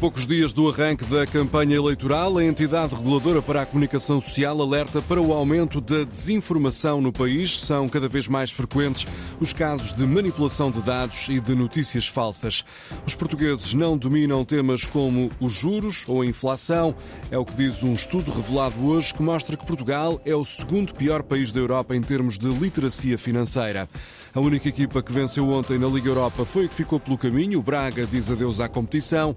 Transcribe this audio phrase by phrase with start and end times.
[0.00, 5.02] poucos dias do arranque da campanha eleitoral, a entidade reguladora para a comunicação social alerta
[5.02, 7.60] para o aumento da desinformação no país.
[7.60, 9.06] São cada vez mais frequentes
[9.38, 12.64] os casos de manipulação de dados e de notícias falsas.
[13.06, 16.94] Os portugueses não dominam temas como os juros ou a inflação.
[17.30, 20.94] É o que diz um estudo revelado hoje que mostra que Portugal é o segundo
[20.94, 23.86] pior país da Europa em termos de literacia financeira.
[24.32, 27.58] A única equipa que venceu ontem na Liga Europa foi a que ficou pelo caminho.
[27.58, 29.36] O Braga diz adeus à competição.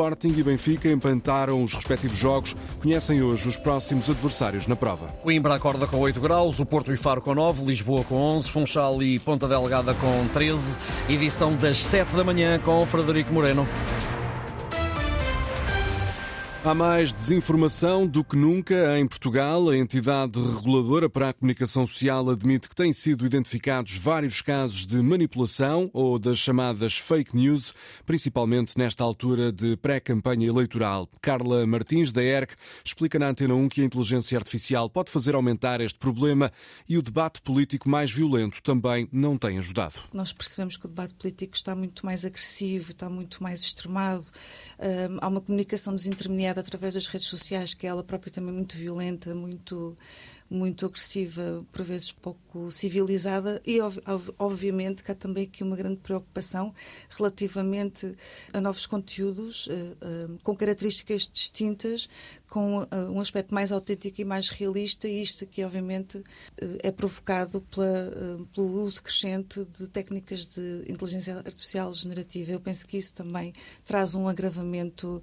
[0.00, 2.56] Sporting e Benfica empantaram os respectivos jogos.
[2.80, 5.08] Conhecem hoje os próximos adversários na prova.
[5.22, 9.02] Coimbra acorda com 8 graus, o Porto e Faro com 9, Lisboa com 11, Funchal
[9.02, 10.78] e Ponta Delgada com 13.
[11.06, 13.68] Edição das 7 da manhã com Frederico Moreno.
[16.62, 19.70] Há mais desinformação do que nunca em Portugal.
[19.70, 24.96] A entidade reguladora para a comunicação social admite que têm sido identificados vários casos de
[24.96, 27.72] manipulação ou das chamadas fake news,
[28.04, 31.08] principalmente nesta altura de pré-campanha eleitoral.
[31.22, 32.52] Carla Martins, da ERC,
[32.84, 36.52] explica na Antena 1 que a inteligência artificial pode fazer aumentar este problema
[36.86, 39.94] e o debate político mais violento também não tem ajudado.
[40.12, 44.26] Nós percebemos que o debate político está muito mais agressivo, está muito mais extremado.
[45.22, 45.94] há uma comunicação
[46.50, 49.96] desintermediada através das redes sociais, que é ela própria também muito violenta, muito
[50.50, 53.78] muito agressiva, por vezes pouco civilizada, e
[54.36, 56.74] obviamente que há também aqui uma grande preocupação
[57.10, 58.12] relativamente
[58.52, 62.08] a novos conteúdos uh, uh, com características distintas,
[62.48, 66.20] com uh, um aspecto mais autêntico e mais realista, e isto aqui obviamente
[66.82, 68.10] é provocado pela,
[68.52, 72.50] pelo uso crescente de técnicas de inteligência artificial generativa.
[72.50, 75.22] Eu penso que isso também traz um agravamento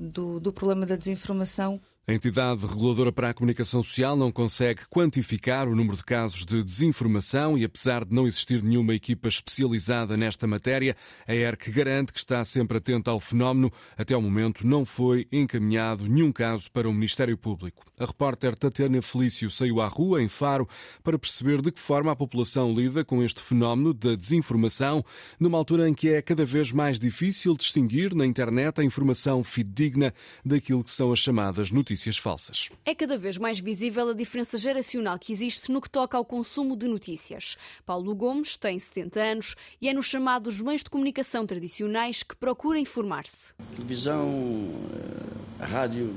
[0.00, 5.68] do, do problema da desinformação a entidade reguladora para a comunicação social não consegue quantificar
[5.68, 10.44] o número de casos de desinformação e, apesar de não existir nenhuma equipa especializada nesta
[10.44, 10.96] matéria,
[11.28, 13.72] a ERC garante que está sempre atenta ao fenómeno.
[13.96, 17.84] Até ao momento não foi encaminhado nenhum caso para o Ministério Público.
[17.96, 20.68] A repórter Tatiana Felício saiu à rua, em Faro,
[21.04, 25.04] para perceber de que forma a população lida com este fenómeno da desinformação,
[25.38, 30.12] numa altura em que é cada vez mais difícil distinguir na internet a informação fidedigna
[30.44, 32.68] daquilo que são as chamadas notícias notícias falsas.
[32.84, 36.76] É cada vez mais visível a diferença geracional que existe no que toca ao consumo
[36.76, 37.56] de notícias.
[37.84, 42.78] Paulo Gomes tem 70 anos e é nos chamados meios de comunicação tradicionais que procura
[42.78, 43.54] informar-se.
[43.76, 44.70] Televisão,
[45.60, 46.14] eh, rádio,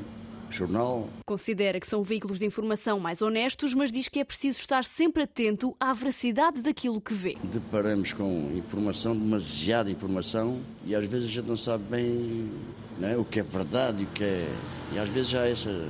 [0.50, 1.10] jornal.
[1.26, 5.24] Considera que são veículos de informação mais honestos, mas diz que é preciso estar sempre
[5.24, 7.38] atento à veracidade daquilo que vê.
[7.44, 12.52] Deparamos com informação, demasiada informação, e às vezes a gente não sabe bem
[12.98, 14.48] né, o que é verdade e o que é.
[14.94, 15.88] E às vezes já há essa.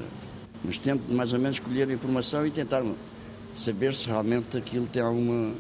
[0.64, 2.84] Mas tento mais ou menos escolher a informação e tentar
[3.56, 5.54] saber se realmente aquilo tem alguma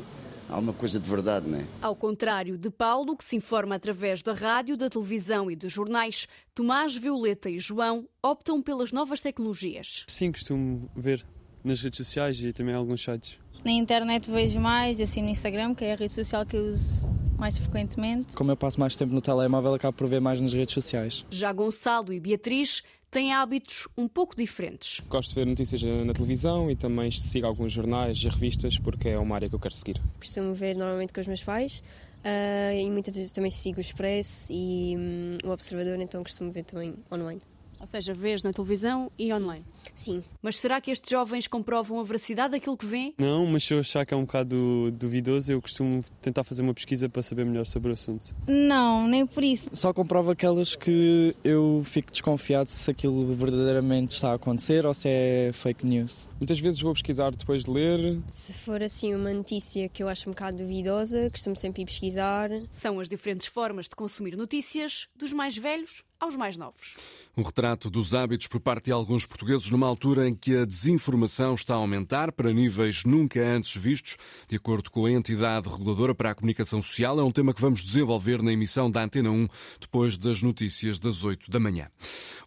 [0.49, 1.65] alguma coisa de verdade, não é?
[1.81, 6.27] Ao contrário de Paulo, que se informa através da rádio, da televisão e dos jornais,
[6.53, 10.05] Tomás, Violeta e João optam pelas novas tecnologias.
[10.07, 11.25] Sim, costumo ver
[11.63, 13.37] nas redes sociais e também em alguns sites.
[13.63, 17.09] Na internet vejo mais, assim no Instagram, que é a rede social que eu uso
[17.37, 18.35] mais frequentemente.
[18.35, 21.25] Como eu passo mais tempo no telemóvel, acabo por ver mais nas redes sociais.
[21.29, 22.83] Já Gonçalo e Beatriz
[23.15, 24.99] têm hábitos um pouco diferentes.
[25.07, 29.17] Gosto de ver notícias na televisão e também sigo alguns jornais e revistas porque é
[29.17, 30.01] uma área que eu quero seguir.
[30.19, 34.49] Costumo ver normalmente com os meus pais uh, e muitas vezes também sigo o Express
[34.49, 37.41] e um, o Observador, então costumo ver também online.
[37.79, 39.63] Ou seja, vês na televisão e online.
[39.93, 40.23] Sim.
[40.41, 43.13] Mas será que estes jovens comprovam a veracidade daquilo que vêem?
[43.17, 46.73] Não, mas se eu achar que é um bocado duvidoso, eu costumo tentar fazer uma
[46.73, 48.35] pesquisa para saber melhor sobre o assunto.
[48.47, 49.69] Não, nem por isso.
[49.73, 55.09] Só comprovo aquelas que eu fico desconfiado se aquilo verdadeiramente está a acontecer ou se
[55.09, 56.27] é fake news.
[56.39, 58.19] Muitas vezes vou pesquisar depois de ler.
[58.33, 62.49] Se for assim uma notícia que eu acho um bocado duvidosa, costumo sempre ir pesquisar.
[62.71, 66.95] São as diferentes formas de consumir notícias, dos mais velhos aos mais novos.
[67.37, 71.53] Um retrato dos hábitos por parte de alguns portugueses numa altura em que a desinformação
[71.53, 74.15] está a aumentar para níveis nunca antes vistos,
[74.47, 77.19] de acordo com a entidade reguladora para a comunicação social.
[77.19, 79.49] É um tema que vamos desenvolver na emissão da Antena 1
[79.81, 81.89] depois das notícias das 8 da manhã.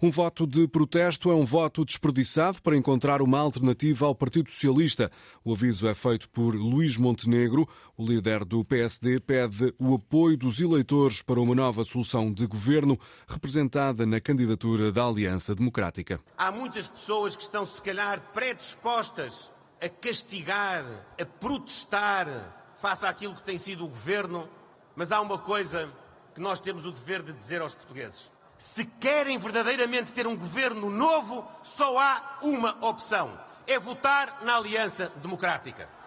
[0.01, 5.11] Um voto de protesto é um voto desperdiçado para encontrar uma alternativa ao Partido Socialista.
[5.45, 7.69] O aviso é feito por Luís Montenegro.
[8.01, 12.97] O líder do PSD pede o apoio dos eleitores para uma nova solução de governo
[13.27, 16.21] representada na candidatura da Aliança Democrática.
[16.37, 19.51] Há muitas pessoas que estão, se calhar, predispostas
[19.83, 20.85] a castigar,
[21.21, 22.29] a protestar
[22.77, 24.49] face àquilo que tem sido o governo,
[24.95, 25.93] mas há uma coisa
[26.37, 28.31] que nós temos o dever de dizer aos portugueses.
[28.57, 33.37] Se querem verdadeiramente ter um governo novo, só há uma opção:
[33.67, 35.98] é votar na Aliança Democrática.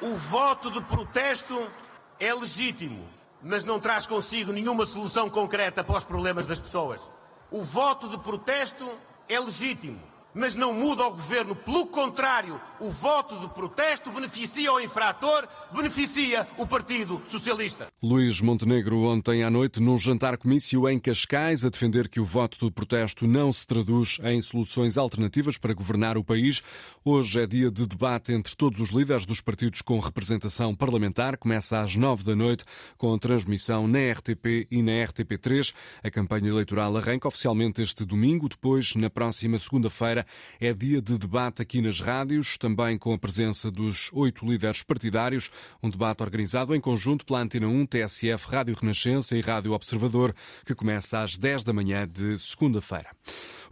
[0.00, 1.70] O voto de protesto
[2.20, 3.08] é legítimo,
[3.42, 7.00] mas não traz consigo nenhuma solução concreta para os problemas das pessoas.
[7.50, 8.86] O voto de protesto
[9.28, 10.00] é legítimo
[10.36, 11.56] mas não muda o governo.
[11.56, 17.86] Pelo contrário, o voto de protesto beneficia o infrator, beneficia o Partido Socialista.
[18.02, 22.70] Luís Montenegro, ontem à noite, num jantar-comício em Cascais, a defender que o voto de
[22.70, 26.62] protesto não se traduz em soluções alternativas para governar o país.
[27.02, 31.38] Hoje é dia de debate entre todos os líderes dos partidos com representação parlamentar.
[31.38, 32.64] Começa às nove da noite,
[32.98, 35.72] com transmissão na RTP e na RTP3.
[36.04, 38.48] A campanha eleitoral arranca oficialmente este domingo.
[38.48, 40.25] Depois, na próxima segunda-feira,
[40.60, 45.50] é dia de debate aqui nas rádios, também com a presença dos oito líderes partidários.
[45.82, 50.34] Um debate organizado em conjunto pela Antena 1, TSF, Rádio Renascença e Rádio Observador,
[50.64, 53.10] que começa às 10 da manhã de segunda-feira.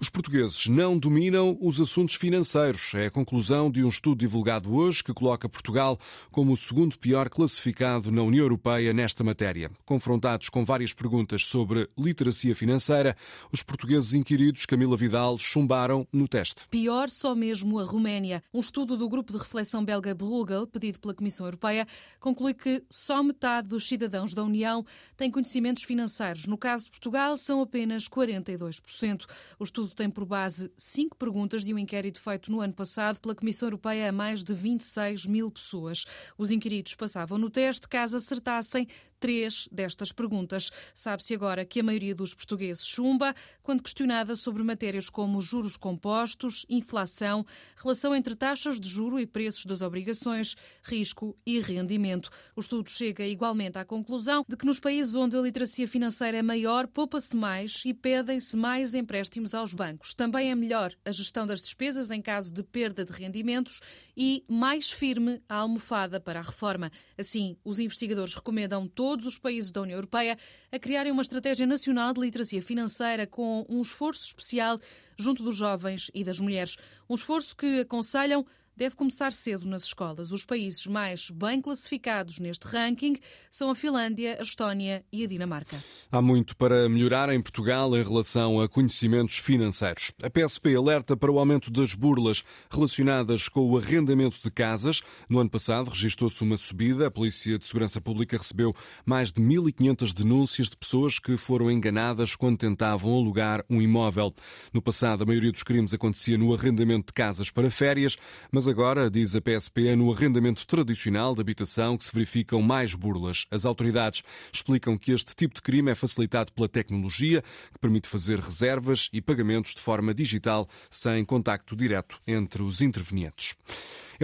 [0.00, 2.92] Os portugueses não dominam os assuntos financeiros.
[2.94, 5.98] É a conclusão de um estudo divulgado hoje que coloca Portugal
[6.30, 9.70] como o segundo pior classificado na União Europeia nesta matéria.
[9.84, 13.16] Confrontados com várias perguntas sobre literacia financeira,
[13.52, 16.43] os portugueses inquiridos, Camila Vidal, chumbaram no teste.
[16.68, 18.42] Pior só mesmo a Roménia.
[18.52, 21.86] Um estudo do grupo de reflexão belga Bruegel, pedido pela Comissão Europeia,
[22.20, 24.84] conclui que só metade dos cidadãos da União
[25.16, 26.46] têm conhecimentos financeiros.
[26.46, 29.24] No caso de Portugal, são apenas 42%.
[29.58, 33.34] O estudo tem por base cinco perguntas de um inquérito feito no ano passado pela
[33.34, 36.04] Comissão Europeia a mais de 26 mil pessoas.
[36.36, 38.88] Os inquiridos passavam no teste caso acertassem
[39.24, 40.70] três destas perguntas.
[40.92, 46.66] Sabe-se agora que a maioria dos portugueses chumba quando questionada sobre matérias como juros compostos,
[46.68, 47.42] inflação,
[47.74, 52.28] relação entre taxas de juro e preços das obrigações, risco e rendimento.
[52.54, 56.42] O estudo chega igualmente à conclusão de que nos países onde a literacia financeira é
[56.42, 60.12] maior, poupa-se mais e pedem-se mais empréstimos aos bancos.
[60.12, 63.80] Também é melhor a gestão das despesas em caso de perda de rendimentos
[64.14, 66.92] e mais firme a almofada para a reforma.
[67.16, 70.36] Assim, os investigadores recomendam todos todos os países da União Europeia
[70.72, 74.80] a criarem uma estratégia nacional de literacia financeira com um esforço especial
[75.16, 76.76] junto dos jovens e das mulheres.
[77.08, 78.44] Um esforço que aconselham
[78.76, 80.32] deve começar cedo nas escolas.
[80.32, 83.16] Os países mais bem classificados neste ranking
[83.50, 85.82] são a Finlândia, a Estónia e a Dinamarca.
[86.10, 90.12] Há muito para melhorar em Portugal em relação a conhecimentos financeiros.
[90.22, 95.02] A PSP alerta para o aumento das burlas relacionadas com o arrendamento de casas.
[95.28, 97.06] No ano passado registrou-se uma subida.
[97.06, 98.74] A Polícia de Segurança Pública recebeu
[99.04, 104.34] mais de 1.500 denúncias de pessoas que foram enganadas quando tentavam alugar um imóvel.
[104.72, 108.16] No passado, a maioria dos crimes acontecia no arrendamento de casas para férias,
[108.50, 112.62] mas mas agora, diz a PSP, é no arrendamento tradicional de habitação que se verificam
[112.62, 113.46] mais burlas.
[113.50, 118.38] As autoridades explicam que este tipo de crime é facilitado pela tecnologia, que permite fazer
[118.38, 123.54] reservas e pagamentos de forma digital, sem contacto direto entre os intervenientes.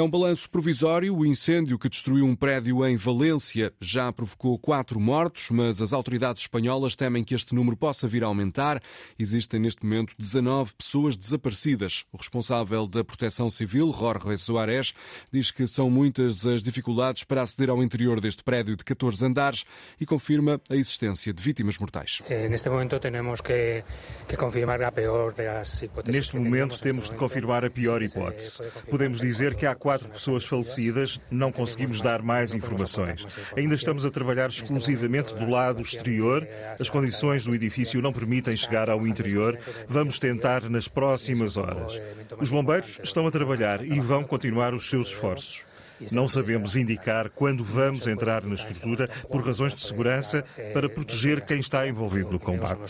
[0.00, 1.14] É um balanço provisório.
[1.14, 6.44] O incêndio que destruiu um prédio em Valência já provocou quatro mortos, mas as autoridades
[6.44, 8.80] espanholas temem que este número possa vir a aumentar.
[9.18, 12.06] Existem neste momento 19 pessoas desaparecidas.
[12.10, 14.94] O responsável da Proteção Civil, Jorge Soares,
[15.30, 19.64] diz que são muitas as dificuldades para aceder ao interior deste prédio de 14 andares
[20.00, 22.22] e confirma a existência de vítimas mortais.
[22.26, 23.84] Eh, neste momento temos que,
[24.26, 26.16] que confirmar a pior das hipóteses.
[26.16, 28.62] Neste momento temos de confirmar a pior hipótese.
[28.88, 33.26] Podemos dizer que há quatro pessoas falecidas, não conseguimos dar mais informações.
[33.56, 36.46] Ainda estamos a trabalhar exclusivamente do lado exterior.
[36.78, 39.58] As condições do edifício não permitem chegar ao interior.
[39.88, 42.00] Vamos tentar nas próximas horas.
[42.38, 45.64] Os bombeiros estão a trabalhar e vão continuar os seus esforços.
[46.12, 51.60] Não sabemos indicar quando vamos entrar na estrutura por razões de segurança para proteger quem
[51.60, 52.80] está envolvido no combate.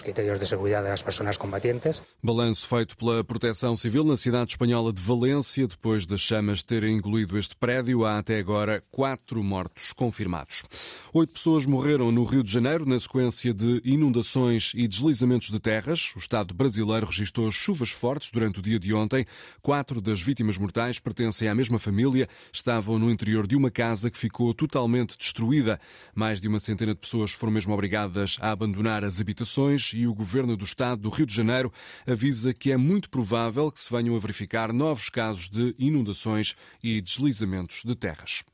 [2.22, 7.38] Balanço feito pela Proteção Civil na cidade espanhola de Valência, depois das chamas terem engolido
[7.38, 10.62] este prédio, há até agora quatro mortos confirmados.
[11.12, 16.12] Oito pessoas morreram no Rio de Janeiro na sequência de inundações e deslizamentos de terras.
[16.14, 19.26] O Estado brasileiro registrou chuvas fortes durante o dia de ontem.
[19.60, 24.18] Quatro das vítimas mortais pertencem à mesma família, estavam no interior de uma casa que
[24.18, 25.80] ficou totalmente destruída.
[26.14, 30.14] Mais de uma centena de pessoas foram mesmo obrigadas a abandonar as habitações e o
[30.14, 31.72] governo do estado do Rio de Janeiro
[32.06, 37.00] avisa que é muito provável que se venham a verificar novos casos de inundações e
[37.00, 38.44] deslizamentos de terras.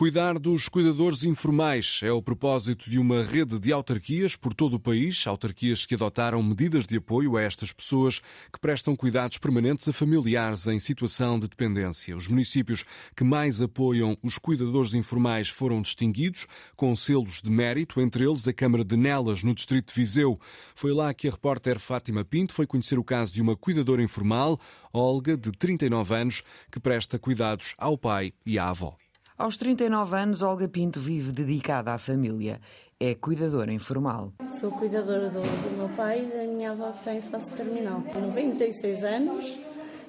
[0.00, 4.80] Cuidar dos cuidadores informais é o propósito de uma rede de autarquias por todo o
[4.80, 9.92] país, autarquias que adotaram medidas de apoio a estas pessoas que prestam cuidados permanentes a
[9.92, 12.16] familiares em situação de dependência.
[12.16, 12.82] Os municípios
[13.14, 18.54] que mais apoiam os cuidadores informais foram distinguidos com selos de mérito, entre eles a
[18.54, 20.40] Câmara de Nelas, no distrito de Viseu.
[20.74, 24.58] Foi lá que a repórter Fátima Pinto foi conhecer o caso de uma cuidadora informal,
[24.94, 26.42] Olga, de 39 anos,
[26.72, 28.96] que presta cuidados ao pai e à avó.
[29.40, 32.60] Aos 39 anos, Olga Pinto vive dedicada à família.
[33.00, 34.34] é cuidadora informal.
[34.60, 38.02] Sou cuidadora do, do meu pai e da minha avó que está em fase terminal.
[38.02, 39.58] Tem 96 anos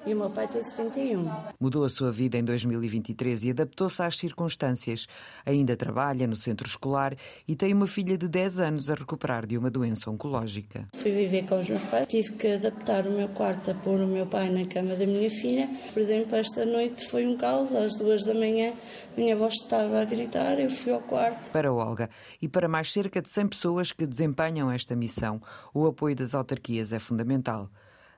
[0.06, 1.30] e o meu pai tem 71.
[1.60, 5.06] Mudou a sua vida em 2023 e adaptou-se às circunstâncias.
[5.46, 7.14] Ainda trabalha no centro escolar
[7.46, 10.88] e tem uma filha de 10 anos a recuperar de uma doença oncológica.
[10.94, 14.06] Fui viver com os meus pais, tive que adaptar o meu quarto a pôr o
[14.06, 15.68] meu pai na cama da minha filha.
[15.92, 18.72] Por exemplo, esta noite foi um caos, às duas da manhã,
[19.16, 21.50] minha voz estava a gritar, eu fui ao quarto.
[21.50, 22.08] Para Olga
[22.40, 25.40] e para mais cerca de 100 pessoas que desempenham esta missão,
[25.74, 27.70] o apoio das autarquias é fundamental.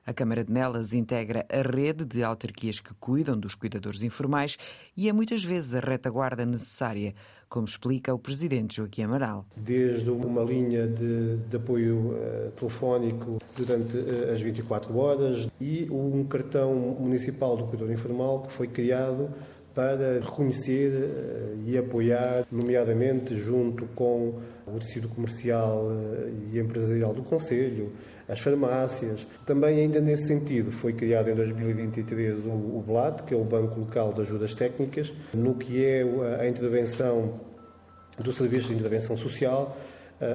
[0.07, 4.55] A Câmara de Nelas integra a rede de autarquias que cuidam dos cuidadores informais
[4.95, 7.15] e é muitas vezes a retaguarda necessária,
[7.49, 9.47] como explica o presidente Joaquim Amaral.
[9.57, 16.23] Desde uma linha de, de apoio uh, telefónico durante uh, as 24 horas e um
[16.25, 19.31] cartão municipal do cuidador informal que foi criado
[19.73, 25.87] para reconhecer uh, e apoiar, nomeadamente junto com o tecido comercial
[26.53, 27.91] e empresarial do Conselho,
[28.27, 29.25] as farmácias.
[29.45, 33.79] Também, ainda nesse sentido, foi criado em 2023 o, o BLAT, que é o Banco
[33.79, 36.03] Local de Ajudas Técnicas, no que é
[36.39, 37.39] a intervenção
[38.17, 39.77] do Serviço de Intervenção Social,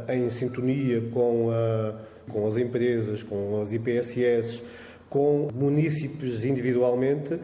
[0.08, 1.94] em sintonia com, a,
[2.30, 4.62] com as empresas, com as IPSS,
[5.08, 7.40] com munícipes individualmente,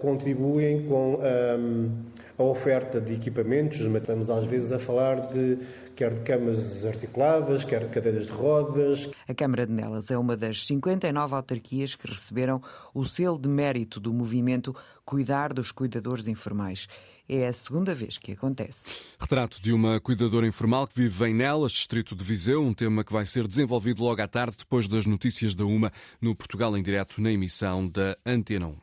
[0.00, 3.80] contribuem com a, a oferta de equipamentos.
[3.80, 5.58] Estamos às vezes a falar de
[5.94, 9.10] quer de camas articuladas, quer de cadeiras de rodas.
[9.28, 12.60] A Câmara de Nelas é uma das 59 autarquias que receberam
[12.92, 14.74] o selo de mérito do movimento
[15.04, 16.88] Cuidar dos Cuidadores Informais.
[17.28, 18.94] É a segunda vez que acontece.
[19.18, 23.12] Retrato de uma cuidadora informal que vive em Nelas, distrito de Viseu, um tema que
[23.12, 27.22] vai ser desenvolvido logo à tarde, depois das notícias da UMA, no Portugal em Direto,
[27.22, 28.76] na emissão da Antena 1.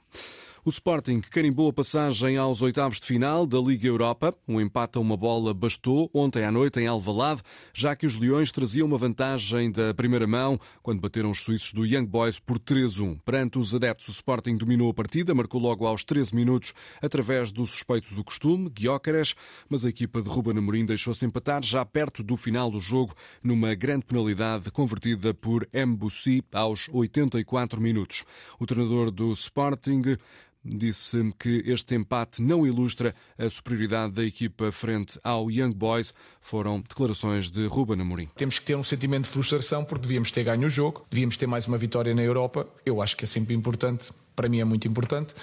[0.63, 4.31] O Sporting carimbou a passagem aos oitavos de final da Liga Europa.
[4.47, 7.41] Um empate a uma bola bastou ontem à noite em Alvalade,
[7.73, 11.83] já que os Leões traziam uma vantagem da primeira mão quando bateram os suíços do
[11.83, 13.19] Young Boys por 3-1.
[13.25, 17.65] Perante os adeptos, o Sporting dominou a partida, marcou logo aos 13 minutos através do
[17.65, 19.33] suspeito do costume, Guiócares,
[19.67, 23.73] mas a equipa de Ruben Amorim deixou-se empatar já perto do final do jogo numa
[23.73, 28.23] grande penalidade convertida por Mbussi aos 84 minutos.
[28.59, 30.17] O treinador do Sporting
[30.63, 36.13] disse que este empate não ilustra a superioridade da equipa frente ao Young Boys.
[36.39, 38.29] Foram declarações de Ruben Amorim.
[38.35, 41.47] Temos que ter um sentimento de frustração porque devíamos ter ganho o jogo, devíamos ter
[41.47, 42.67] mais uma vitória na Europa.
[42.85, 45.35] Eu acho que é sempre importante para mim é muito importante.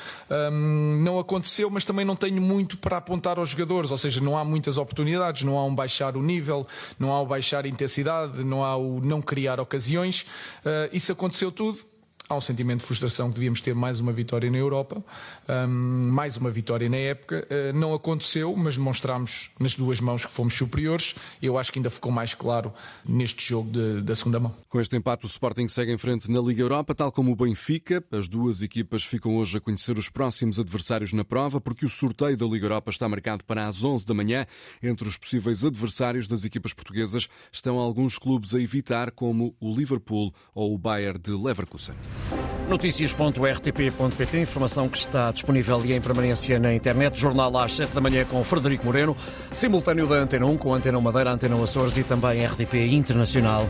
[0.50, 4.36] Um, não aconteceu, mas também não tenho muito para apontar aos jogadores, ou seja, não
[4.36, 6.66] há muitas oportunidades, não há um baixar o nível,
[6.98, 10.22] não há o baixar a intensidade, não há o não criar ocasiões.
[10.64, 11.78] Uh, isso aconteceu tudo
[12.28, 15.02] há um sentimento de frustração que devíamos ter mais uma vitória na Europa,
[15.48, 17.46] um, mais uma vitória na época.
[17.50, 21.14] Uh, não aconteceu, mas demonstramos nas duas mãos que fomos superiores.
[21.42, 22.72] Eu acho que ainda ficou mais claro
[23.04, 24.54] neste jogo de, da segunda mão.
[24.68, 28.04] Com este empate, o Sporting segue em frente na Liga Europa, tal como o Benfica.
[28.12, 32.36] As duas equipas ficam hoje a conhecer os próximos adversários na prova, porque o sorteio
[32.36, 34.46] da Liga Europa está marcado para as 11 da manhã.
[34.82, 40.34] Entre os possíveis adversários das equipas portuguesas estão alguns clubes a evitar, como o Liverpool
[40.54, 41.94] ou o Bayern de Leverkusen.
[42.68, 47.18] Notícias.rtp.pt, informação que está disponível e em permanência na internet.
[47.18, 49.16] Jornal às 7 da manhã com Frederico Moreno,
[49.52, 53.66] simultâneo da Antena 1 com Antena Madeira, Antena Açores e também RTP Internacional.